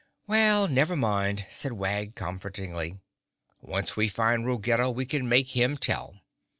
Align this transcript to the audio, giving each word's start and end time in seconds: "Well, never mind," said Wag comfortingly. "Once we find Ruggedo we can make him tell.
"Well, 0.25 0.67
never 0.67 0.95
mind," 0.95 1.45
said 1.51 1.73
Wag 1.73 2.15
comfortingly. 2.15 2.97
"Once 3.61 3.95
we 3.95 4.07
find 4.07 4.47
Ruggedo 4.47 4.89
we 4.89 5.05
can 5.05 5.29
make 5.29 5.49
him 5.55 5.77
tell. 5.77 6.15